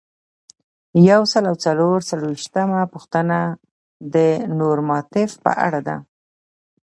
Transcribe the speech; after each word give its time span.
یو 1.09 1.21
سل 1.31 1.43
او 1.51 1.55
څلور 1.65 1.97
څلویښتمه 2.09 2.81
پوښتنه 2.93 3.37
د 4.13 4.15
نورماتیف 4.59 5.31
په 5.43 5.51
اړه 5.65 5.79
ده. 5.87 5.97